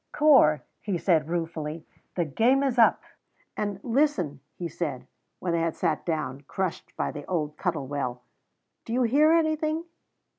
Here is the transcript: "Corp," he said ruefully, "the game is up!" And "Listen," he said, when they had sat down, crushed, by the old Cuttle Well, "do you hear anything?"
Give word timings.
"Corp," 0.13 0.63
he 0.81 0.97
said 0.97 1.29
ruefully, 1.29 1.85
"the 2.15 2.25
game 2.25 2.63
is 2.63 2.79
up!" 2.79 3.03
And 3.55 3.79
"Listen," 3.83 4.39
he 4.55 4.67
said, 4.67 5.05
when 5.37 5.53
they 5.53 5.61
had 5.61 5.75
sat 5.75 6.07
down, 6.07 6.41
crushed, 6.47 6.97
by 6.97 7.11
the 7.11 7.23
old 7.27 7.55
Cuttle 7.55 7.85
Well, 7.85 8.23
"do 8.83 8.93
you 8.93 9.03
hear 9.03 9.31
anything?" 9.31 9.83